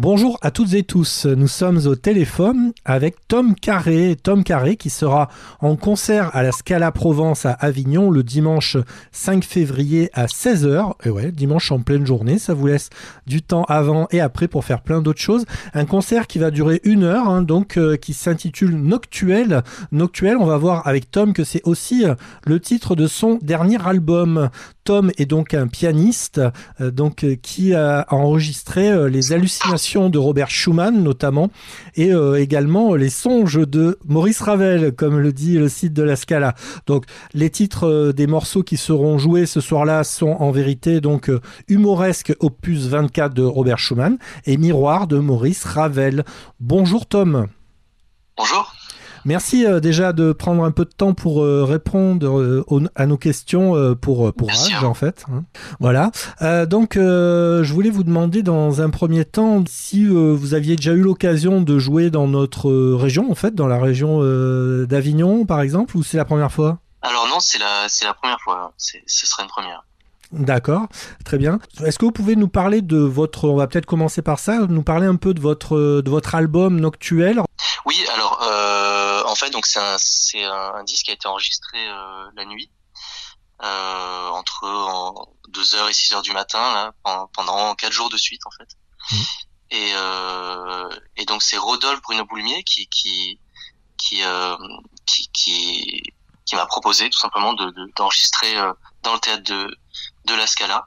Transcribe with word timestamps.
Bonjour 0.00 0.38
à 0.42 0.52
toutes 0.52 0.74
et 0.74 0.84
tous. 0.84 1.26
Nous 1.26 1.48
sommes 1.48 1.80
au 1.86 1.96
téléphone 1.96 2.72
avec 2.84 3.16
Tom 3.26 3.56
Carré. 3.56 4.14
Tom 4.22 4.44
Carré 4.44 4.76
qui 4.76 4.90
sera 4.90 5.28
en 5.58 5.74
concert 5.74 6.30
à 6.36 6.44
la 6.44 6.52
Scala 6.52 6.92
Provence 6.92 7.46
à 7.46 7.50
Avignon 7.50 8.12
le 8.12 8.22
dimanche 8.22 8.76
5 9.10 9.42
février 9.42 10.08
à 10.12 10.26
16h. 10.26 10.92
Et 11.04 11.10
ouais, 11.10 11.32
dimanche 11.32 11.72
en 11.72 11.80
pleine 11.80 12.06
journée. 12.06 12.38
Ça 12.38 12.54
vous 12.54 12.68
laisse 12.68 12.90
du 13.26 13.42
temps 13.42 13.64
avant 13.64 14.06
et 14.12 14.20
après 14.20 14.46
pour 14.46 14.64
faire 14.64 14.82
plein 14.82 15.02
d'autres 15.02 15.20
choses. 15.20 15.46
Un 15.74 15.84
concert 15.84 16.28
qui 16.28 16.38
va 16.38 16.52
durer 16.52 16.80
une 16.84 17.02
heure, 17.02 17.28
hein, 17.28 17.42
donc 17.42 17.76
euh, 17.76 17.96
qui 17.96 18.14
s'intitule 18.14 18.76
Noctuel. 18.76 19.64
Noctuel, 19.90 20.36
on 20.36 20.46
va 20.46 20.58
voir 20.58 20.86
avec 20.86 21.10
Tom 21.10 21.32
que 21.32 21.42
c'est 21.42 21.62
aussi 21.64 22.04
euh, 22.04 22.14
le 22.46 22.60
titre 22.60 22.94
de 22.94 23.08
son 23.08 23.40
dernier 23.42 23.84
album. 23.84 24.48
Tom 24.88 25.12
est 25.18 25.26
donc 25.26 25.52
un 25.52 25.66
pianiste 25.66 26.40
euh, 26.80 26.90
donc, 26.90 27.26
qui 27.42 27.74
a 27.74 28.06
enregistré 28.08 29.10
les 29.10 29.34
hallucinations 29.34 30.08
de 30.08 30.16
Robert 30.16 30.48
Schumann 30.48 31.02
notamment, 31.02 31.50
et 31.94 32.12
euh, 32.12 32.40
également 32.40 32.94
les 32.94 33.10
songes 33.10 33.66
de 33.66 33.98
Maurice 34.06 34.40
Ravel, 34.40 34.92
comme 34.92 35.18
le 35.18 35.32
dit 35.32 35.58
le 35.58 35.68
site 35.68 35.92
de 35.92 36.02
la 36.02 36.16
Scala. 36.16 36.54
Donc 36.86 37.04
les 37.34 37.50
titres 37.50 37.86
euh, 37.86 38.12
des 38.12 38.26
morceaux 38.26 38.62
qui 38.62 38.76
seront 38.76 39.18
joués 39.18 39.46
ce 39.46 39.60
soir-là 39.60 40.04
sont 40.04 40.36
en 40.38 40.50
vérité 40.50 41.00
donc 41.00 41.28
euh, 41.28 41.40
humoresque 41.68 42.34
opus 42.40 42.86
24 42.86 43.34
de 43.34 43.42
Robert 43.42 43.78
Schumann 43.78 44.18
et 44.46 44.56
Miroir 44.56 45.06
de 45.06 45.18
Maurice 45.18 45.64
Ravel. 45.64 46.24
Bonjour 46.60 47.06
Tom. 47.06 47.48
Bonjour. 48.36 48.72
Merci 49.28 49.66
euh, 49.66 49.78
déjà 49.78 50.14
de 50.14 50.32
prendre 50.32 50.64
un 50.64 50.70
peu 50.70 50.86
de 50.86 50.90
temps 50.90 51.12
pour 51.12 51.42
euh, 51.42 51.62
répondre 51.62 52.40
euh, 52.40 52.64
à 52.94 53.04
nos 53.04 53.18
questions 53.18 53.94
pour 54.00 54.32
pour 54.32 54.48
Rage 54.48 54.82
en 54.82 54.94
fait. 54.94 55.26
Hein. 55.30 55.44
Voilà. 55.80 56.10
donc 56.64 56.94
je 56.94 57.72
voulais 57.72 57.90
vous 57.90 58.04
demander 58.04 58.42
dans 58.42 58.80
un 58.80 58.88
premier 58.88 59.26
temps 59.26 59.62
si 59.68 60.06
vous 60.06 60.54
aviez 60.54 60.76
déjà 60.76 60.92
eu 60.92 61.02
l'occasion 61.02 61.60
de 61.60 61.78
jouer 61.78 62.08
dans 62.08 62.26
notre 62.26 62.70
région 62.94 63.30
en 63.30 63.34
fait, 63.34 63.54
dans 63.54 63.66
la 63.66 63.78
région 63.78 64.22
d'Avignon 64.86 65.44
par 65.44 65.60
exemple, 65.60 65.98
ou 65.98 66.02
c'est 66.02 66.16
la 66.16 66.24
première 66.24 66.50
fois? 66.50 66.78
Alors 67.02 67.28
non, 67.28 67.40
c'est 67.40 67.58
la 67.58 67.86
c'est 67.88 68.06
la 68.06 68.14
première 68.14 68.40
fois. 68.40 68.72
ce 68.78 69.26
serait 69.26 69.42
une 69.42 69.50
première. 69.50 69.84
D'accord, 70.30 70.88
très 71.24 71.38
bien. 71.38 71.58
Est-ce 71.84 71.98
que 71.98 72.04
vous 72.04 72.12
pouvez 72.12 72.36
nous 72.36 72.48
parler 72.48 72.82
de 72.82 72.98
votre, 72.98 73.48
on 73.48 73.56
va 73.56 73.66
peut-être 73.66 73.86
commencer 73.86 74.20
par 74.20 74.38
ça, 74.38 74.58
nous 74.68 74.82
parler 74.82 75.06
un 75.06 75.16
peu 75.16 75.32
de 75.32 75.40
votre 75.40 76.02
de 76.02 76.10
votre 76.10 76.34
album 76.34 76.78
Noctuel? 76.78 77.40
Oui, 77.86 78.04
alors 78.12 78.42
euh, 78.42 79.22
en 79.24 79.34
fait 79.34 79.48
donc 79.48 79.64
c'est 79.64 79.78
un 79.78 79.96
c'est 79.98 80.44
un, 80.44 80.84
disque 80.84 81.06
qui 81.06 81.10
a 81.12 81.14
été 81.14 81.26
enregistré 81.26 81.78
euh, 81.78 82.24
la 82.36 82.44
nuit 82.44 82.70
euh, 83.62 84.28
entre 84.28 84.66
2h 85.50 85.88
et 85.88 85.92
6h 85.92 86.22
du 86.22 86.32
matin 86.32 86.58
là, 86.74 86.92
pendant 87.32 87.74
4 87.74 87.90
jours 87.90 88.10
de 88.10 88.18
suite 88.18 88.42
en 88.46 88.50
fait. 88.50 88.68
Mmh. 89.10 89.22
Et 89.70 89.92
et 91.16 91.24
donc 91.24 91.42
c'est 91.42 91.56
Rodolphe 91.56 92.02
Bruno 92.02 92.26
Boulmier 92.26 92.62
qui 92.64 92.86
qui 92.88 93.40
qui 93.96 94.22
qui, 95.06 95.28
qui 95.32 96.02
qui 96.44 96.56
m'a 96.56 96.66
proposé 96.66 97.08
tout 97.08 97.18
simplement 97.18 97.54
de 97.54 97.72
d'enregistrer 97.96 98.54
dans 99.02 99.14
le 99.14 99.20
théâtre 99.20 99.44
de 99.44 99.76
de 100.28 100.34
la 100.34 100.46
Scala. 100.46 100.86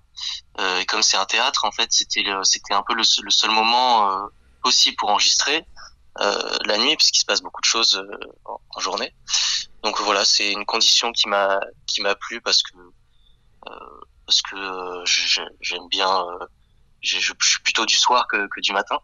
Euh, 0.59 0.79
et 0.79 0.85
comme 0.85 1.01
c'est 1.01 1.17
un 1.17 1.25
théâtre, 1.25 1.65
en 1.65 1.71
fait, 1.71 1.91
c'était 1.91 2.23
c'était 2.43 2.73
un 2.73 2.83
peu 2.83 2.93
le, 2.93 3.03
seul 3.03 3.51
moment 3.51 4.09
euh, 4.09 4.27
possible 4.63 4.95
pour 4.97 5.09
enregistrer 5.09 5.65
euh, 6.19 6.57
la 6.65 6.77
nuit, 6.77 6.95
puisqu'il 6.95 7.19
se 7.21 7.25
passe 7.25 7.41
beaucoup 7.41 7.61
de 7.61 7.65
choses 7.65 8.01
en, 8.45 8.79
journée. 8.79 9.13
Donc 9.83 9.99
voilà, 10.01 10.25
c'est 10.25 10.51
une 10.51 10.65
condition 10.65 11.11
qui 11.11 11.27
m'a 11.27 11.59
qui 11.87 12.01
m'a 12.01 12.15
plu 12.15 12.41
parce 12.41 12.63
que 12.63 12.77
parce 14.25 14.41
que 14.41 15.03
j'aime 15.61 15.87
bien. 15.89 16.23
je, 17.01 17.17
suis 17.19 17.61
plutôt 17.63 17.85
du 17.85 17.95
soir 17.95 18.27
que, 18.27 18.47
que 18.47 18.61
du 18.61 18.71
matin, 18.71 18.99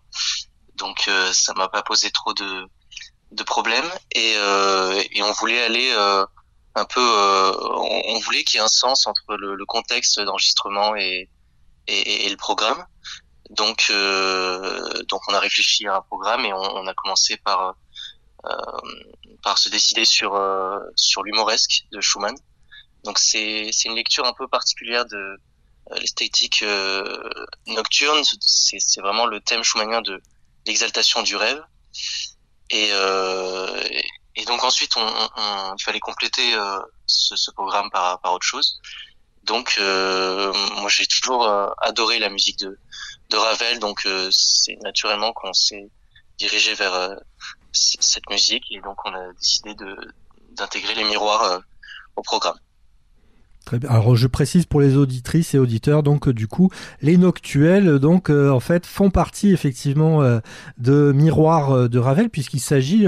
donc 0.76 1.10
ça 1.34 1.54
m'a 1.56 1.68
pas 1.68 1.82
posé 1.82 2.12
trop 2.12 2.34
de 2.34 2.68
de 3.32 3.44
problèmes 3.44 3.92
et, 4.12 4.34
et 5.12 5.24
on 5.24 5.32
voulait 5.34 5.64
aller 5.64 5.94
un 6.78 6.86
peu, 6.86 7.02
euh, 7.02 7.52
on, 8.08 8.20
voulait 8.20 8.44
qu'il 8.44 8.58
y 8.58 8.62
ait 8.62 8.66
un 8.66 8.68
sens 8.68 9.08
entre 9.08 9.36
le, 9.36 9.66
contexte 9.66 10.20
d'enregistrement 10.20 10.96
et, 10.96 11.30
et, 11.88 12.30
le 12.30 12.38
programme. 12.38 12.86
Donc, 13.50 13.88
euh, 13.90 15.04
donc 15.10 15.22
on 15.28 15.34
a 15.34 15.40
réfléchi 15.40 15.88
à 15.88 15.96
un 15.98 16.02
programme 16.02 16.46
et 16.46 16.54
on, 16.54 16.88
a 16.88 16.94
commencé 16.94 17.38
par 17.38 17.76
euh, 18.46 18.50
par 19.42 19.58
se 19.58 19.70
décider 19.70 20.06
sur 20.06 20.40
sur 20.96 21.24
l'humoresque 21.24 21.86
de 21.92 22.02
Schumann. 22.02 22.36
Donc 23.04 23.18
c'est 23.20 23.70
c'est 23.72 23.90
une 23.90 23.96
lecture 23.96 24.26
un 24.26 24.34
peu 24.34 24.48
particulière 24.48 25.06
de 25.06 25.38
l'esthétique 26.00 26.64
nocturne. 27.68 28.22
C'est 28.42 28.80
c'est 28.80 29.02
vraiment 29.02 29.26
le 29.26 29.40
thème 29.40 29.64
schumannien 29.64 30.02
de 30.02 30.22
l'exaltation 30.66 31.24
du 31.24 31.36
rêve. 31.36 31.64
Et, 32.70 32.90
euh, 32.92 33.82
et 34.38 34.46
donc 34.46 34.64
ensuite, 34.64 34.96
on, 34.96 35.30
on, 35.36 35.76
il 35.76 35.84
fallait 35.84 36.00
compléter 36.00 36.54
euh, 36.54 36.80
ce, 37.08 37.36
ce, 37.36 37.50
programme 37.50 37.90
par, 37.90 38.20
par 38.22 38.34
autre 38.34 38.46
chose. 38.46 38.80
Donc 39.44 39.78
euh, 39.80 40.54
moi 40.76 40.90
j'ai 40.90 41.08
toujours 41.08 41.48
euh, 41.48 41.70
adoré 41.80 42.20
la 42.20 42.30
musique 42.30 42.60
de, 42.60 42.78
de 43.32 43.38
Ravel, 43.38 43.80
donc 43.80 44.06
euh, 44.06 44.30
c'est 44.32 44.76
naturellement 44.84 45.34
qu'on 45.34 45.54
s'est 45.54 45.90
dirigé 46.38 46.76
vers 46.76 47.18
cette 47.72 48.30
musique 48.30 48.66
et 48.72 48.80
donc 48.82 48.98
on 49.06 49.14
a 49.14 49.34
décidé 49.34 49.74
de 49.74 49.96
d'intégrer 50.52 50.94
les 50.94 51.04
miroirs 51.04 51.62
au 52.16 52.22
programme. 52.22 52.60
Alors 53.88 54.16
je 54.16 54.28
précise 54.28 54.66
pour 54.66 54.82
les 54.82 54.96
auditrices 54.96 55.54
et 55.54 55.60
auditeurs 55.60 56.04
donc 56.04 56.30
du 56.30 56.48
coup 56.48 56.70
les 57.02 57.18
noctuels 57.18 58.00
donc 58.00 58.30
euh, 58.30 58.50
en 58.50 58.60
fait 58.60 58.86
font 58.86 59.10
partie 59.10 59.52
effectivement 59.52 60.22
euh, 60.22 60.40
de 60.78 61.12
Miroir 61.12 61.72
euh, 61.72 61.88
de 61.88 62.00
Ravel 62.00 62.30
puisqu'il 62.30 62.60
s'agit 62.60 63.06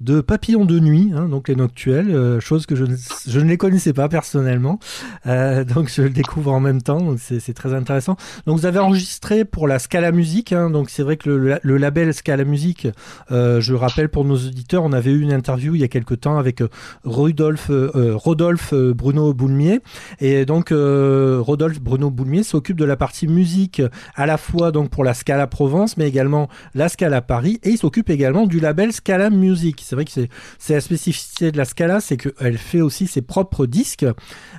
de 0.00 0.20
papillons 0.20 0.64
de 0.64 0.78
nuit 0.78 1.12
hein, 1.14 1.28
donc 1.28 1.48
les 1.48 1.56
noctuels 1.56 2.40
chose 2.40 2.66
que 2.66 2.76
je 2.76 2.84
ne, 2.84 2.96
je 3.26 3.40
ne 3.40 3.48
les 3.48 3.56
connaissais 3.56 3.92
pas 3.92 4.08
personnellement. 4.08 4.78
Donc 5.24 5.90
je 5.90 6.02
le 6.02 6.10
découvre 6.10 6.52
en 6.52 6.60
même 6.60 6.82
temps 6.82 7.00
donc 7.00 7.18
c'est 7.18 7.54
très 7.54 7.74
intéressant. 7.74 8.16
Donc 8.46 8.58
vous 8.58 8.66
avez 8.66 8.78
enregistré 8.78 9.44
pour 9.44 9.66
la 9.66 9.78
Scala 9.78 10.12
Musique 10.12 10.52
hein, 10.52 10.70
donc 10.70 10.90
c'est 10.90 11.02
vrai 11.02 11.16
que 11.16 11.30
le, 11.30 11.58
le, 11.62 11.76
label 11.76 12.12
Scala 12.12 12.44
Musique 12.44 12.88
je 13.30 13.72
rappelle 13.74 14.08
pour 14.08 14.24
nos 14.24 14.36
auditeurs 14.36 14.84
on 14.84 14.92
avait 14.92 15.10
eu 15.10 15.20
une 15.20 15.32
interview 15.32 15.74
il 15.74 15.80
y 15.80 15.84
a 15.84 15.88
quelque 15.88 16.14
temps 16.14 16.38
avec 16.38 16.62
Rudolf 17.04 17.70
Rodolphe 17.94 18.74
Bruno 18.74 19.32
Boulmier 19.32 19.80
et 20.20 20.44
donc 20.44 20.72
euh, 20.72 21.38
Rodolphe 21.40 21.80
Bruno 21.80 22.10
Boulmier 22.10 22.42
s'occupe 22.42 22.76
de 22.76 22.84
la 22.84 22.96
partie 22.96 23.26
musique 23.26 23.82
à 24.14 24.26
la 24.26 24.36
fois 24.36 24.72
donc 24.72 24.90
pour 24.90 25.04
la 25.04 25.14
Scala 25.14 25.46
Provence, 25.46 25.96
mais 25.96 26.08
également 26.08 26.48
la 26.74 26.88
Scala 26.88 27.22
Paris, 27.22 27.60
et 27.62 27.70
il 27.70 27.78
s'occupe 27.78 28.10
également 28.10 28.46
du 28.46 28.60
label 28.60 28.92
Scala 28.92 29.30
Music. 29.30 29.82
C'est 29.84 29.94
vrai 29.94 30.04
que 30.04 30.10
c'est 30.10 30.74
la 30.74 30.80
spécificité 30.80 31.52
de 31.52 31.56
la 31.56 31.64
Scala, 31.64 32.00
c'est 32.00 32.16
qu'elle 32.16 32.58
fait 32.58 32.80
aussi 32.80 33.06
ses 33.06 33.22
propres 33.22 33.66
disques, 33.66 34.06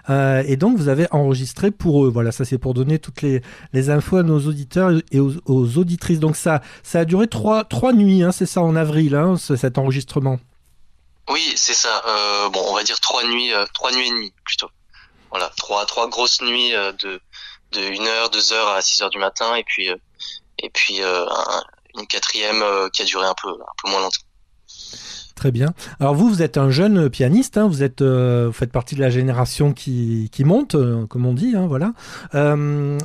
euh, 0.09 0.43
et 0.45 0.57
donc 0.57 0.77
vous 0.77 0.89
avez 0.89 1.07
enregistré 1.11 1.71
pour 1.71 2.05
eux. 2.05 2.09
Voilà, 2.09 2.31
ça 2.31 2.45
c'est 2.45 2.57
pour 2.57 2.73
donner 2.73 2.99
toutes 2.99 3.21
les, 3.21 3.41
les 3.73 3.89
infos 3.89 4.17
à 4.17 4.23
nos 4.23 4.39
auditeurs 4.39 4.91
et 5.11 5.19
aux, 5.19 5.77
auditrices. 5.77 6.19
Donc 6.19 6.35
ça, 6.35 6.61
ça 6.83 6.99
a 6.99 7.05
duré 7.05 7.27
trois, 7.27 7.63
trois 7.63 7.93
nuits, 7.93 8.23
hein, 8.23 8.31
c'est 8.31 8.45
ça 8.45 8.61
en 8.61 8.75
avril, 8.75 9.15
hein, 9.15 9.35
cet 9.37 9.77
enregistrement. 9.77 10.39
Oui, 11.29 11.53
c'est 11.55 11.73
ça. 11.73 12.03
Euh, 12.07 12.49
bon, 12.49 12.61
on 12.69 12.75
va 12.75 12.83
dire 12.83 12.99
trois 12.99 13.23
nuits, 13.23 13.51
trois 13.73 13.91
nuits 13.91 14.07
et 14.07 14.11
demie 14.11 14.33
plutôt. 14.43 14.69
Voilà, 15.31 15.51
trois 15.57 15.85
trois 15.85 16.09
grosses 16.09 16.41
nuits 16.41 16.73
euh, 16.73 16.91
de 16.93 17.19
de 17.71 17.81
1 17.81 18.05
heure, 18.05 18.29
2 18.29 18.53
heures 18.53 18.69
à 18.69 18.81
6 18.81 19.01
heures 19.01 19.09
du 19.09 19.17
matin 19.17 19.55
et 19.55 19.63
puis 19.63 19.89
euh, 19.89 19.95
et 20.59 20.69
puis 20.69 21.01
euh, 21.01 21.25
une 21.97 22.07
quatrième 22.07 22.63
qui 22.93 23.01
a 23.01 23.05
duré 23.05 23.25
un 23.25 23.35
peu 23.41 23.49
un 23.49 23.73
peu 23.83 23.89
moins 23.89 24.01
longtemps. 24.01 24.21
Très 25.35 25.51
bien. 25.51 25.73
Alors 25.99 26.15
vous, 26.15 26.29
vous 26.29 26.41
êtes 26.41 26.57
un 26.57 26.69
jeune 26.69 27.09
pianiste, 27.09 27.57
hein, 27.57 27.67
vous 27.67 27.83
êtes, 27.83 28.01
vous 28.01 28.53
faites 28.53 28.71
partie 28.71 28.95
de 28.95 29.01
la 29.01 29.09
génération 29.09 29.73
qui, 29.73 30.29
qui 30.31 30.45
monte, 30.45 30.77
comme 31.07 31.25
on 31.25 31.33
dit, 31.33 31.55
hein, 31.57 31.67
voilà. 31.67 31.91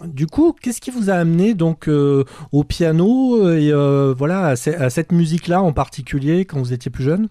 du 0.04 0.26
coup, 0.28 0.52
qu'est-ce 0.52 0.80
qui 0.80 0.92
vous 0.92 1.10
a 1.10 1.14
amené 1.14 1.54
donc 1.54 1.88
au 1.88 2.64
piano 2.64 3.50
et 3.50 3.72
voilà 4.16 4.46
à, 4.46 4.50
à 4.52 4.90
cette 4.90 5.10
musique-là 5.10 5.60
en 5.60 5.72
particulier 5.72 6.44
quand 6.44 6.60
vous 6.60 6.72
étiez 6.72 6.90
plus 6.92 7.04
jeune? 7.04 7.28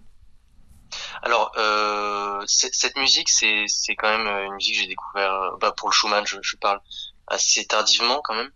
Cette 2.49 2.97
musique, 2.97 3.29
c'est 3.29 3.65
c'est 3.67 3.95
quand 3.95 4.09
même 4.09 4.27
euh, 4.27 4.45
une 4.45 4.53
musique 4.53 4.75
que 4.75 4.81
j'ai 4.81 4.87
découvert 4.87 5.33
euh, 5.33 5.57
bah, 5.59 5.71
pour 5.71 5.89
le 5.89 5.93
Schumann, 5.93 6.25
je, 6.25 6.37
je, 6.41 6.55
parle 6.57 6.79
assez 7.27 7.65
tardivement 7.65 8.21
quand 8.23 8.35
même. 8.35 8.51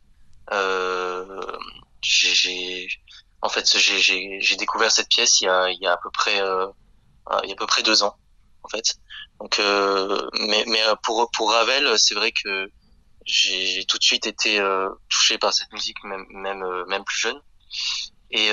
Euh, 0.52 1.42
j'ai 2.02 2.88
en 3.42 3.50
fait 3.50 3.66
j'ai 3.78 4.56
découvert 4.58 4.92
cette 4.92 5.10
pièce 5.10 5.42
il 5.42 5.46
y 5.46 5.48
a 5.48 5.70
il 5.70 5.80
y 5.82 5.88
a 5.88 5.94
à 5.94 5.98
peu 5.98 6.10
près 6.12 6.42
euh, 6.42 6.68
il 7.44 7.50
y 7.50 7.52
a 7.52 7.54
à 7.54 7.58
peu 7.58 7.68
près 7.68 7.84
deux 7.84 8.04
ans 8.04 8.18
en 8.64 8.70
fait. 8.70 8.96
Donc 9.40 9.60
euh, 9.60 10.30
mais 10.48 10.64
mais 10.68 10.82
pour 11.04 11.30
pour 11.32 11.52
Ravel, 11.52 11.98
c'est 11.98 12.16
vrai 12.16 12.32
que 12.32 12.70
j'ai 13.26 13.86
tout 13.86 13.98
de 13.98 14.04
suite 14.04 14.28
été 14.28 14.60
touché 15.10 15.38
par 15.38 15.54
cette 15.54 15.72
musique 15.72 16.04
même 16.04 16.26
même 16.30 16.66
même 16.88 17.04
plus 17.06 17.18
jeune 17.18 17.42
et 18.32 18.50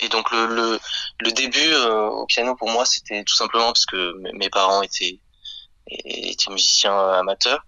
et 0.00 0.08
donc 0.08 0.30
le, 0.30 0.46
le, 0.46 0.80
le 1.20 1.32
début 1.32 1.72
euh, 1.72 2.08
au 2.08 2.26
piano 2.26 2.54
pour 2.54 2.70
moi 2.70 2.84
c'était 2.84 3.24
tout 3.24 3.34
simplement 3.34 3.66
parce 3.66 3.86
que 3.86 4.14
mes 4.34 4.50
parents 4.50 4.82
étaient 4.82 5.20
étaient 5.86 6.50
musiciens 6.50 6.96
amateurs 6.96 7.64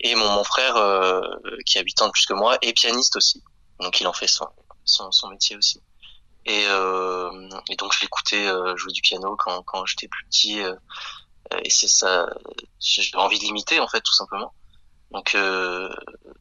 et 0.00 0.14
mon, 0.14 0.28
mon 0.30 0.44
frère 0.44 0.76
euh, 0.76 1.20
qui 1.66 1.78
a 1.78 1.82
8 1.82 2.02
ans 2.02 2.06
de 2.06 2.12
plus 2.12 2.26
que 2.26 2.34
moi 2.34 2.58
est 2.62 2.72
pianiste 2.72 3.16
aussi 3.16 3.42
donc 3.80 4.00
il 4.00 4.06
en 4.06 4.12
fait 4.12 4.26
son 4.26 4.46
son, 4.84 5.10
son 5.12 5.28
métier 5.28 5.56
aussi. 5.56 5.80
Et, 6.46 6.64
euh, 6.68 7.48
et 7.68 7.76
donc 7.76 7.92
je 7.94 8.00
l'écoutais 8.00 8.46
euh, 8.46 8.76
jouer 8.76 8.92
du 8.92 9.02
piano 9.02 9.36
quand, 9.36 9.62
quand 9.62 9.84
j'étais 9.86 10.08
plus 10.08 10.24
petit. 10.26 10.60
Euh, 10.60 10.74
et 11.62 11.70
c'est 11.70 11.88
ça, 11.88 12.28
j'ai 12.78 13.16
envie 13.16 13.38
de 13.38 13.44
l'imiter 13.44 13.80
en 13.80 13.88
fait 13.88 14.00
tout 14.00 14.12
simplement. 14.12 14.52
Donc 15.10 15.36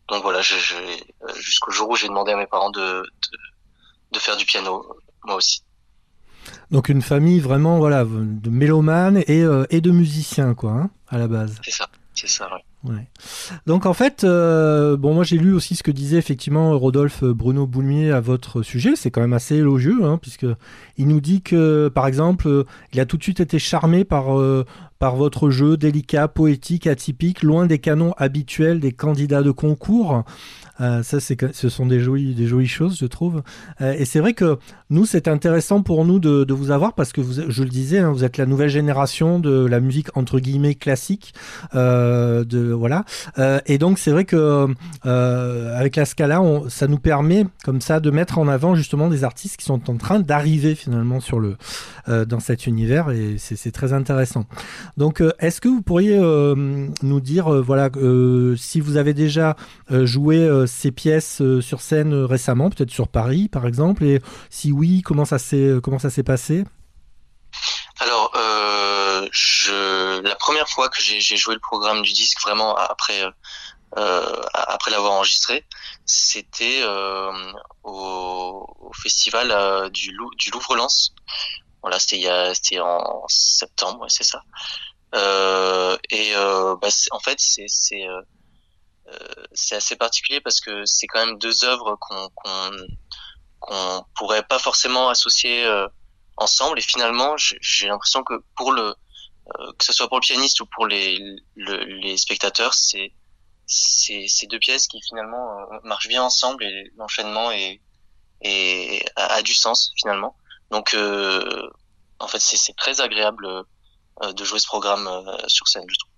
donc 0.07 0.21
voilà, 0.21 0.41
jusqu'au 0.41 1.71
jour 1.71 1.89
où 1.89 1.95
j'ai 1.95 2.07
demandé 2.07 2.31
à 2.33 2.35
mes 2.35 2.45
parents 2.45 2.69
de, 2.69 2.79
de, 3.01 3.37
de 4.11 4.19
faire 4.19 4.37
du 4.37 4.45
piano 4.45 4.85
moi 5.25 5.35
aussi. 5.35 5.63
Donc 6.71 6.89
une 6.89 7.01
famille 7.01 7.39
vraiment 7.39 7.79
voilà 7.79 8.05
de 8.05 8.49
mélomanes 8.49 9.17
et, 9.27 9.45
et 9.69 9.81
de 9.81 9.91
musiciens 9.91 10.53
quoi 10.53 10.71
hein, 10.71 10.89
à 11.07 11.17
la 11.17 11.27
base. 11.27 11.59
C'est 11.63 11.71
ça, 11.71 11.87
c'est 12.13 12.29
ça. 12.29 12.47
Ouais. 12.53 12.61
Ouais. 12.85 13.09
Donc 13.65 13.85
en 13.85 13.93
fait, 13.93 14.23
euh, 14.23 14.95
bon 14.95 15.13
moi 15.13 15.25
j'ai 15.25 15.37
lu 15.37 15.53
aussi 15.53 15.75
ce 15.75 15.83
que 15.83 15.91
disait 15.91 16.17
effectivement 16.17 16.77
Rodolphe 16.79 17.25
Bruno 17.25 17.67
Boulmier 17.67 18.11
à 18.11 18.21
votre 18.21 18.61
sujet, 18.61 18.95
c'est 18.95 19.11
quand 19.11 19.19
même 19.19 19.33
assez 19.33 19.55
élogieux, 19.55 20.05
hein, 20.05 20.17
puisque 20.17 20.45
il 20.97 21.07
nous 21.09 21.19
dit 21.19 21.41
que 21.41 21.89
par 21.89 22.07
exemple, 22.07 22.63
il 22.93 22.99
a 23.01 23.05
tout 23.05 23.17
de 23.17 23.23
suite 23.23 23.41
été 23.41 23.59
charmé 23.59 24.05
par 24.05 24.39
euh, 24.39 24.65
par 24.97 25.17
votre 25.17 25.49
jeu 25.49 25.75
délicat, 25.75 26.29
poétique, 26.29 26.87
atypique, 26.87 27.43
loin 27.43 27.65
des 27.65 27.79
canons 27.79 28.13
habituels 28.17 28.79
des 28.79 28.93
candidats 28.93 29.43
de 29.43 29.51
concours. 29.51 30.23
Euh, 30.81 31.03
ça, 31.03 31.19
ce 31.19 31.69
sont 31.69 31.85
des 31.85 31.99
jolies, 31.99 32.35
des 32.35 32.47
jolies 32.47 32.67
choses, 32.67 32.97
je 32.99 33.05
trouve. 33.05 33.43
Euh, 33.81 33.93
et 33.97 34.05
c'est 34.05 34.19
vrai 34.19 34.33
que 34.33 34.57
nous, 34.89 35.05
c'est 35.05 35.27
intéressant 35.27 35.81
pour 35.81 36.05
nous 36.05 36.19
de, 36.19 36.43
de, 36.43 36.53
vous 36.53 36.71
avoir 36.71 36.93
parce 36.93 37.11
que 37.11 37.21
vous, 37.21 37.41
je 37.49 37.63
le 37.63 37.69
disais, 37.69 37.99
hein, 37.99 38.11
vous 38.11 38.23
êtes 38.23 38.37
la 38.37 38.45
nouvelle 38.45 38.69
génération 38.69 39.39
de 39.39 39.65
la 39.65 39.79
musique 39.79 40.15
entre 40.15 40.39
guillemets 40.39 40.75
classique. 40.75 41.33
Euh, 41.75 42.43
de 42.43 42.71
voilà. 42.71 43.03
Et 43.65 43.77
donc, 43.77 43.99
c'est 43.99 44.11
vrai 44.11 44.25
que 44.25 44.67
avec 45.03 45.95
la 45.95 46.05
Scala, 46.05 46.41
on, 46.41 46.69
ça 46.69 46.87
nous 46.87 46.97
permet 46.97 47.45
comme 47.63 47.81
ça 47.81 47.99
de 47.99 48.09
mettre 48.09 48.37
en 48.37 48.47
avant 48.47 48.75
justement 48.75 49.09
des 49.09 49.23
artistes 49.23 49.57
qui 49.57 49.65
sont 49.65 49.89
en 49.89 49.97
train 49.97 50.19
d'arriver 50.19 50.75
finalement 50.75 51.19
sur 51.19 51.39
le 51.39 51.57
dans 52.07 52.39
cet 52.39 52.65
univers 52.65 53.11
et 53.11 53.35
c'est 53.37 53.71
très 53.71 53.93
intéressant. 53.93 54.45
Donc, 54.97 55.23
est-ce 55.39 55.61
que 55.61 55.67
vous 55.67 55.81
pourriez 55.81 56.17
nous 56.17 57.19
dire, 57.19 57.49
voilà, 57.61 57.89
si 58.55 58.79
vous 58.79 58.97
avez 58.97 59.13
déjà 59.13 59.55
joué 59.89 60.47
ces 60.69 60.91
pièces 60.91 61.41
euh, 61.41 61.61
sur 61.61 61.81
scène 61.81 62.13
euh, 62.13 62.25
récemment, 62.25 62.69
peut-être 62.69 62.91
sur 62.91 63.07
Paris 63.07 63.49
par 63.49 63.65
exemple 63.65 64.03
Et 64.03 64.21
si 64.49 64.71
oui, 64.71 65.01
comment 65.01 65.25
ça 65.25 65.39
s'est 65.39 65.57
euh, 65.57 65.81
comment 65.81 65.99
ça 65.99 66.09
s'est 66.09 66.23
passé? 66.23 66.63
Alors, 67.99 68.31
la 70.23 70.35
première 70.35 70.69
fois 70.69 70.89
que 70.89 71.01
j'ai 71.01 71.37
joué 71.37 71.53
le 71.53 71.59
programme 71.59 72.01
du 72.01 72.13
disque, 72.13 72.39
vraiment 72.41 72.75
après 72.75 73.23
après 73.95 74.91
l'avoir 74.91 75.13
enregistré, 75.13 75.65
c'était 76.05 76.83
au, 77.83 78.91
festival 79.01 79.89
du, 79.91 80.11
Lou, 80.11 80.29
du 80.37 80.51
Louvre-Lens. 80.51 81.13
Voilà, 81.81 81.99
c'était 81.99 82.79
en 82.79 83.25
septembre, 83.27 84.05
c'est 84.07 84.23
ça. 84.23 84.43
et 86.09 86.33
bah, 86.33 86.89
en 87.11 87.19
fait, 87.19 87.39
c'est 87.39 87.67
c'est 89.53 89.75
assez 89.75 89.95
particulier 89.95 90.41
parce 90.41 90.61
que 90.61 90.85
c'est 90.85 91.07
quand 91.07 91.25
même 91.25 91.37
deux 91.37 91.63
œuvres 91.63 91.97
qu'on 91.99 92.29
qu'on 93.59 94.05
pourrait 94.15 94.43
pas 94.43 94.59
forcément 94.59 95.09
associer 95.09 95.65
euh, 95.65 95.87
ensemble. 96.37 96.79
Et 96.79 96.81
finalement 96.81 97.35
j'ai 97.37 97.87
l'impression 97.87 98.23
que 98.23 98.33
pour 98.55 98.71
le 98.71 98.95
euh, 99.59 99.71
que 99.77 99.85
ce 99.85 99.93
soit 99.93 100.07
pour 100.07 100.17
le 100.17 100.21
pianiste 100.21 100.61
ou 100.61 100.65
pour 100.65 100.87
les 100.87 101.19
les 101.55 102.17
spectateurs 102.17 102.73
c'est 102.73 103.13
c'est 103.65 104.27
ces 104.27 104.47
deux 104.47 104.59
pièces 104.59 104.87
qui 104.87 105.01
finalement 105.07 105.67
marchent 105.83 106.07
bien 106.07 106.23
ensemble 106.23 106.63
et 106.63 106.91
l'enchaînement 106.97 107.51
est, 107.51 107.81
est 108.41 109.05
a, 109.15 109.41
du 109.43 109.53
sens 109.53 109.91
finalement. 109.95 110.35
Donc 110.71 110.95
en 112.19 112.27
fait 112.27 112.39
c'est 112.39 112.75
très 112.75 113.01
agréable 113.01 113.47
de 114.23 114.43
jouer 114.43 114.59
ce 114.59 114.67
programme 114.67 115.07
sur 115.47 115.67
scène 115.67 115.85
je 115.87 115.97
trouve 115.99 116.08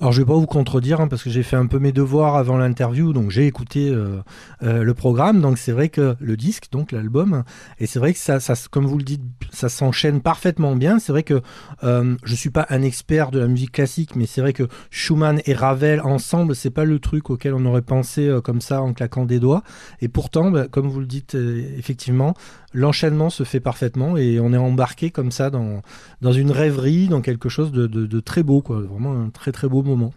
alors 0.00 0.12
je 0.12 0.22
vais 0.22 0.26
pas 0.26 0.34
vous 0.34 0.46
contredire 0.46 1.00
hein, 1.00 1.08
parce 1.08 1.22
que 1.22 1.28
j'ai 1.28 1.42
fait 1.42 1.56
un 1.56 1.66
peu 1.66 1.78
mes 1.78 1.92
devoirs 1.92 2.36
avant 2.36 2.56
l'interview, 2.56 3.12
donc 3.12 3.30
j'ai 3.30 3.46
écouté 3.46 3.90
euh, 3.90 4.22
euh, 4.62 4.82
le 4.82 4.94
programme. 4.94 5.42
Donc 5.42 5.58
c'est 5.58 5.72
vrai 5.72 5.90
que 5.90 6.16
le 6.18 6.36
disque, 6.38 6.68
donc 6.72 6.90
l'album, 6.92 7.44
et 7.78 7.86
c'est 7.86 7.98
vrai 7.98 8.14
que 8.14 8.18
ça, 8.18 8.38
comme 8.70 8.86
vous 8.86 8.96
le 8.96 9.04
dites, 9.04 9.22
ça 9.50 9.68
s'enchaîne 9.68 10.22
parfaitement 10.22 10.74
bien. 10.74 10.98
C'est 10.98 11.12
vrai 11.12 11.22
que 11.22 11.42
euh, 11.84 12.16
je 12.24 12.34
suis 12.34 12.48
pas 12.48 12.66
un 12.70 12.80
expert 12.80 13.30
de 13.30 13.38
la 13.38 13.46
musique 13.46 13.72
classique, 13.72 14.16
mais 14.16 14.24
c'est 14.24 14.40
vrai 14.40 14.54
que 14.54 14.68
Schumann 14.90 15.42
et 15.44 15.52
Ravel 15.52 16.00
ensemble, 16.00 16.54
c'est 16.56 16.70
pas 16.70 16.86
le 16.86 16.98
truc 16.98 17.28
auquel 17.28 17.52
on 17.52 17.66
aurait 17.66 17.82
pensé 17.82 18.26
euh, 18.26 18.40
comme 18.40 18.62
ça 18.62 18.80
en 18.80 18.94
claquant 18.94 19.26
des 19.26 19.38
doigts. 19.38 19.62
Et 20.00 20.08
pourtant, 20.08 20.50
bah, 20.50 20.66
comme 20.66 20.88
vous 20.88 21.00
le 21.00 21.06
dites, 21.06 21.34
effectivement, 21.76 22.34
l'enchaînement 22.72 23.28
se 23.28 23.42
fait 23.42 23.60
parfaitement 23.60 24.16
et 24.16 24.40
on 24.40 24.52
est 24.52 24.56
embarqué 24.56 25.10
comme 25.10 25.30
ça 25.30 25.50
dans, 25.50 25.82
dans 26.22 26.32
une 26.32 26.52
rêverie, 26.52 27.08
dans 27.08 27.20
quelque 27.20 27.50
chose 27.50 27.70
de, 27.70 27.86
de, 27.86 28.06
de 28.06 28.20
très 28.20 28.42
beau, 28.42 28.62
quoi. 28.62 28.80
Vraiment 28.80 29.12
un 29.12 29.28
très 29.30 29.52
très 29.52 29.68
beau 29.68 29.82
moment. 29.90 30.14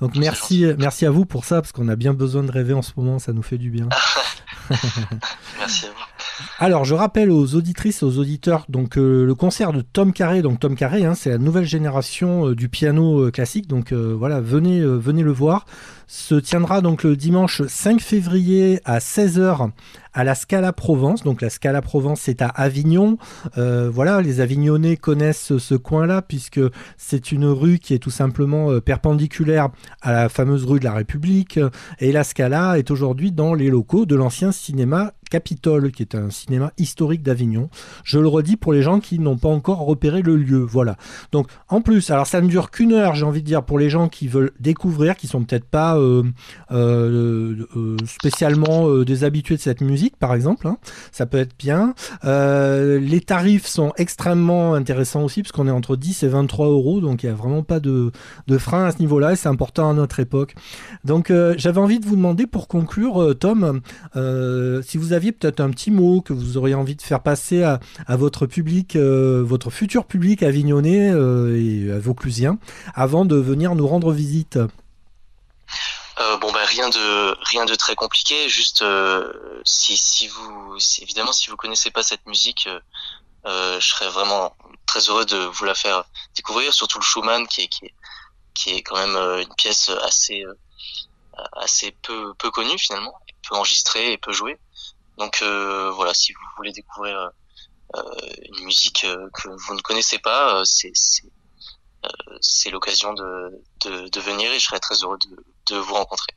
Donc 0.00 0.16
merci, 0.16 0.66
merci 0.78 1.06
à 1.06 1.10
vous 1.10 1.24
pour 1.24 1.44
ça, 1.44 1.60
parce 1.60 1.72
qu'on 1.72 1.88
a 1.88 1.96
bien 1.96 2.14
besoin 2.14 2.42
de 2.42 2.50
rêver 2.50 2.74
en 2.74 2.82
ce 2.82 2.92
moment, 2.96 3.18
ça 3.18 3.32
nous 3.32 3.42
fait 3.42 3.58
du 3.58 3.70
bien. 3.70 3.88
merci 5.58 5.86
à 5.86 5.90
vous. 5.90 6.15
Alors, 6.58 6.84
je 6.84 6.94
rappelle 6.94 7.30
aux 7.30 7.54
auditrices 7.54 8.02
et 8.02 8.04
aux 8.04 8.18
auditeurs 8.18 8.66
donc 8.68 8.98
euh, 8.98 9.24
le 9.24 9.34
concert 9.34 9.72
de 9.72 9.80
Tom 9.80 10.12
Carré. 10.12 10.42
Donc 10.42 10.60
Tom 10.60 10.74
Carré, 10.74 11.04
hein, 11.04 11.14
c'est 11.14 11.30
la 11.30 11.38
nouvelle 11.38 11.64
génération 11.64 12.48
euh, 12.48 12.54
du 12.54 12.68
piano 12.68 13.24
euh, 13.24 13.30
classique. 13.30 13.68
Donc 13.68 13.92
voilà, 13.92 14.40
venez, 14.40 14.80
le 14.80 15.32
voir. 15.32 15.66
Se 16.06 16.34
tiendra 16.34 16.82
donc 16.82 17.02
le 17.02 17.16
dimanche 17.16 17.62
5 17.66 18.00
février 18.00 18.80
à 18.84 18.98
16h 18.98 19.70
à 20.12 20.24
la 20.24 20.34
Scala 20.34 20.72
Provence. 20.72 21.24
Donc 21.24 21.42
la 21.42 21.50
Scala 21.50 21.82
Provence, 21.82 22.20
c'est 22.22 22.42
à 22.42 22.48
Avignon. 22.48 23.18
Voilà, 23.56 24.20
les 24.20 24.40
Avignonnais 24.40 24.96
connaissent 24.96 25.56
ce 25.58 25.74
coin-là 25.74 26.22
puisque 26.22 26.60
c'est 26.96 27.32
une 27.32 27.46
rue 27.46 27.78
qui 27.78 27.94
est 27.94 27.98
tout 27.98 28.10
simplement 28.10 28.78
perpendiculaire 28.80 29.70
à 30.00 30.12
la 30.12 30.28
fameuse 30.28 30.64
rue 30.64 30.78
de 30.78 30.84
la 30.84 30.92
République. 30.92 31.58
Et 31.98 32.12
la 32.12 32.22
Scala 32.22 32.78
est 32.78 32.90
aujourd'hui 32.90 33.32
dans 33.32 33.54
les 33.54 33.68
locaux 33.68 34.06
de 34.06 34.14
l'ancien 34.14 34.52
cinéma 34.52 35.12
Capitole, 35.30 35.92
qui 35.92 36.02
est 36.02 36.14
un 36.14 36.30
cinéma 36.30 36.72
historique 36.78 37.22
d'Avignon. 37.22 37.68
Je 38.04 38.18
le 38.18 38.28
redis 38.28 38.56
pour 38.56 38.72
les 38.72 38.82
gens 38.82 39.00
qui 39.00 39.18
n'ont 39.18 39.36
pas 39.36 39.48
encore 39.48 39.84
repéré 39.84 40.22
le 40.22 40.36
lieu. 40.36 40.58
Voilà. 40.58 40.96
Donc, 41.32 41.48
en 41.68 41.80
plus, 41.80 42.10
alors 42.10 42.26
ça 42.26 42.40
ne 42.40 42.48
dure 42.48 42.70
qu'une 42.70 42.92
heure, 42.92 43.14
j'ai 43.14 43.24
envie 43.24 43.42
de 43.42 43.46
dire, 43.46 43.62
pour 43.62 43.78
les 43.78 43.90
gens 43.90 44.08
qui 44.08 44.28
veulent 44.28 44.52
découvrir, 44.60 45.16
qui 45.16 45.26
sont 45.26 45.42
peut-être 45.42 45.64
pas 45.64 45.96
euh, 45.98 46.22
euh, 46.72 47.66
euh, 47.76 47.96
spécialement 48.06 49.00
des 49.02 49.24
habitués 49.24 49.56
de 49.56 49.60
cette 49.60 49.80
musique, 49.80 50.16
par 50.16 50.34
exemple. 50.34 50.68
Hein. 50.68 50.78
Ça 51.12 51.26
peut 51.26 51.38
être 51.38 51.56
bien. 51.58 51.94
Les 52.22 53.20
tarifs 53.20 53.66
sont 53.66 53.92
extrêmement 53.96 54.74
intéressants 54.74 55.24
aussi, 55.24 55.42
parce 55.42 55.52
qu'on 55.52 55.66
est 55.66 55.72
entre 55.72 55.96
10 55.96 56.22
et 56.22 56.28
23 56.28 56.68
euros, 56.68 57.00
donc 57.00 57.22
il 57.22 57.26
n'y 57.26 57.32
a 57.32 57.36
vraiment 57.36 57.62
pas 57.62 57.80
de, 57.80 58.12
de 58.46 58.58
frein 58.58 58.86
à 58.86 58.92
ce 58.92 58.98
niveau-là, 58.98 59.32
et 59.32 59.36
c'est 59.36 59.48
important 59.48 59.90
à 59.90 59.94
notre 59.94 60.20
époque. 60.20 60.54
Donc, 61.04 61.32
j'avais 61.56 61.78
envie 61.78 62.00
de 62.00 62.06
vous 62.06 62.16
demander, 62.16 62.46
pour 62.46 62.68
conclure, 62.68 63.34
Tom, 63.38 63.80
si 64.82 64.98
vous 64.98 65.12
aviez 65.12 65.25
peut-être 65.32 65.60
un 65.60 65.70
petit 65.70 65.90
mot 65.90 66.20
que 66.20 66.32
vous 66.32 66.56
auriez 66.56 66.74
envie 66.74 66.96
de 66.96 67.02
faire 67.02 67.22
passer 67.22 67.62
à, 67.62 67.80
votre 68.08 68.46
public, 68.46 68.96
votre 68.96 69.70
futur 69.70 70.04
public 70.06 70.42
avignonnais 70.42 71.08
et 71.08 71.90
à 71.92 71.98
avant 72.94 73.24
de 73.24 73.36
venir 73.36 73.74
nous 73.74 73.86
rendre 73.86 74.12
visite. 74.12 74.58
Euh, 76.18 76.38
bon 76.38 76.50
bah 76.50 76.64
rien 76.64 76.88
de 76.88 77.36
rien 77.44 77.66
de 77.66 77.74
très 77.74 77.94
compliqué, 77.94 78.48
juste 78.48 78.80
euh, 78.80 79.60
si 79.64 79.98
si 79.98 80.28
vous 80.28 80.78
si, 80.78 81.02
évidemment 81.02 81.32
si 81.32 81.50
vous 81.50 81.56
connaissez 81.56 81.90
pas 81.90 82.02
cette 82.02 82.24
musique, 82.26 82.68
euh, 82.68 82.80
euh, 83.46 83.80
je 83.80 83.86
serais 83.86 84.08
vraiment 84.08 84.56
très 84.86 85.00
heureux 85.00 85.26
de 85.26 85.36
vous 85.36 85.64
la 85.66 85.74
faire 85.74 86.04
découvrir, 86.34 86.72
surtout 86.72 86.98
le 86.98 87.04
Schumann 87.04 87.46
qui 87.46 87.62
est 87.62 87.68
qui 87.68 87.86
est 87.86 87.94
qui 88.54 88.70
est 88.70 88.82
quand 88.82 88.96
même 88.96 89.14
euh, 89.16 89.42
une 89.42 89.54
pièce 89.56 89.90
assez 90.04 90.42
assez 91.52 91.90
peu 92.02 92.32
peu 92.38 92.50
connue 92.50 92.78
finalement, 92.78 93.14
peu 93.46 93.54
enregistrée 93.54 94.12
et 94.12 94.18
peu 94.18 94.32
jouée. 94.32 94.58
Donc 95.18 95.42
voilà, 95.42 96.14
si 96.14 96.32
vous 96.32 96.40
voulez 96.56 96.72
découvrir 96.72 97.30
une 97.94 98.64
musique 98.64 99.06
que 99.34 99.48
vous 99.48 99.74
ne 99.74 99.80
connaissez 99.80 100.18
pas, 100.18 100.62
c'est 100.64 100.92
l'occasion 102.70 103.14
de, 103.14 104.20
venir 104.20 104.52
et 104.52 104.58
je 104.58 104.64
serais 104.64 104.80
très 104.80 104.96
heureux 104.96 105.18
de 105.68 105.76
vous 105.76 105.94
rencontrer. 105.94 106.32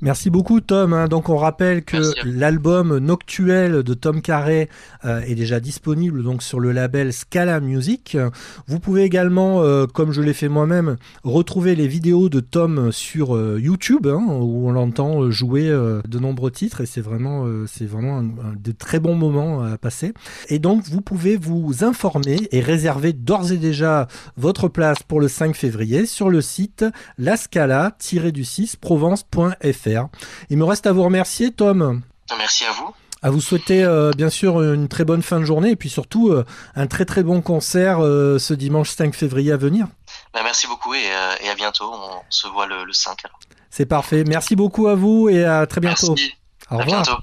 Merci 0.00 0.30
beaucoup 0.30 0.60
Tom. 0.60 0.92
Hein. 0.92 1.08
Donc 1.08 1.28
on 1.28 1.36
rappelle 1.36 1.82
que 1.82 1.96
l'album 2.24 2.98
Noctuel 2.98 3.82
de 3.82 3.94
Tom 3.94 4.20
Carré 4.20 4.68
euh, 5.04 5.20
est 5.20 5.34
déjà 5.34 5.60
disponible 5.60 6.22
donc 6.22 6.42
sur 6.42 6.60
le 6.60 6.72
label 6.72 7.12
Scala 7.12 7.60
Music. 7.60 8.16
Vous 8.66 8.78
pouvez 8.78 9.04
également, 9.04 9.62
euh, 9.62 9.86
comme 9.86 10.12
je 10.12 10.20
l'ai 10.20 10.34
fait 10.34 10.48
moi-même, 10.48 10.96
retrouver 11.24 11.74
les 11.74 11.88
vidéos 11.88 12.28
de 12.28 12.40
Tom 12.40 12.92
sur 12.92 13.34
euh, 13.34 13.58
YouTube 13.60 14.06
hein, 14.06 14.24
où 14.28 14.68
on 14.68 14.72
l'entend 14.72 15.30
jouer 15.30 15.68
de 15.68 16.18
nombreux 16.18 16.50
titres 16.50 16.82
et 16.82 16.86
c'est 16.86 17.00
vraiment 17.00 17.46
c'est 17.66 17.86
vraiment 17.86 18.18
un, 18.18 18.24
un, 18.24 18.54
de 18.58 18.72
très 18.72 19.00
bons 19.00 19.14
moments 19.14 19.62
à 19.62 19.78
passer. 19.78 20.12
Et 20.48 20.58
donc 20.58 20.84
vous 20.84 21.00
pouvez 21.00 21.36
vous 21.36 21.84
informer 21.84 22.48
et 22.52 22.60
réserver 22.60 23.12
d'ores 23.12 23.52
et 23.52 23.56
déjà 23.56 24.08
votre 24.36 24.68
place 24.68 25.02
pour 25.02 25.20
le 25.20 25.28
5 25.28 25.54
février 25.56 26.06
sur 26.06 26.28
le 26.28 26.40
site 26.40 26.84
lascala-du6 27.18 28.76
Il 30.50 30.58
me 30.58 30.64
reste 30.64 30.86
à 30.86 30.92
vous 30.92 31.02
remercier, 31.02 31.52
Tom. 31.52 32.02
Merci 32.38 32.64
à 32.64 32.72
vous. 32.72 32.94
À 33.22 33.30
vous 33.30 33.40
souhaiter 33.40 33.84
bien 34.16 34.30
sûr 34.30 34.62
une 34.62 34.88
très 34.88 35.04
bonne 35.04 35.22
fin 35.22 35.40
de 35.40 35.44
journée 35.44 35.70
et 35.70 35.76
puis 35.76 35.88
surtout 35.88 36.32
un 36.76 36.86
très 36.86 37.04
très 37.04 37.22
bon 37.22 37.40
concert 37.40 37.98
ce 37.98 38.54
dimanche 38.54 38.90
5 38.90 39.14
février 39.14 39.52
à 39.52 39.56
venir. 39.56 39.86
Bah, 40.32 40.40
merci 40.44 40.66
beaucoup 40.66 40.94
et, 40.94 41.10
à 41.10 41.54
bientôt. 41.56 41.92
On 41.92 42.22
se 42.28 42.46
voit 42.46 42.66
le, 42.66 42.92
5 42.92 43.18
C'est 43.70 43.86
parfait. 43.86 44.22
Merci 44.26 44.54
beaucoup 44.54 44.86
à 44.86 44.94
vous 44.94 45.28
et 45.28 45.44
à 45.44 45.66
très 45.66 45.80
bientôt. 45.80 46.14
Merci. 46.14 46.34
Au 46.70 46.78
revoir. 46.78 47.00
À 47.00 47.02
bientôt. 47.02 47.22